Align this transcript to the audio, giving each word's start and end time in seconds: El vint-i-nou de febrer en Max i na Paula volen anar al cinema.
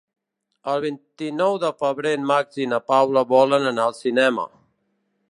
El 0.71 0.79
vint-i-nou 0.85 1.59
de 1.63 1.69
febrer 1.83 2.13
en 2.19 2.25
Max 2.31 2.57
i 2.65 2.67
na 2.71 2.79
Paula 2.91 3.23
volen 3.33 3.69
anar 3.73 3.85
al 3.91 3.95
cinema. 3.99 4.47